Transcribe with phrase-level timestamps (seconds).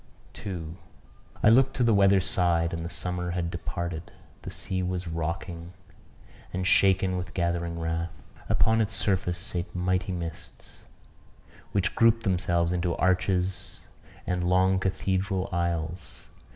[0.33, 0.77] 2.
[1.43, 4.11] I looked to the weather side, and the summer had departed.
[4.41, 5.73] The sea was rocking,
[6.51, 8.23] and shaken with gathering wrath.
[8.49, 10.85] Upon its surface sate mighty mists,
[11.71, 13.81] which grouped themselves into arches
[14.25, 16.23] and long cathedral aisles.